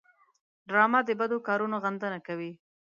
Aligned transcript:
ډرامه 0.67 0.99
د 1.05 1.09
بدو 1.19 1.37
کارونو 1.47 1.75
غندنه 1.83 2.19
کوي 2.27 2.51